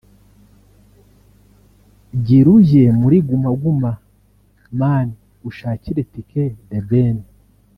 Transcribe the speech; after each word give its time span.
gira 2.25 2.49
ujye 2.57 2.83
muri 2.99 3.17
Guma 3.27 3.49
Guma 3.61 3.91
man 4.79 5.07
ushakire 5.49 6.01
tike 6.11 6.43
The 6.69 6.79
Ben 6.89 7.17